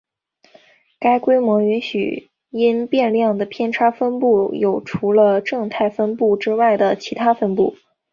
[0.97, 7.75] 该模型允许因变量的偏差分布有除了正态分布之外的其它分布。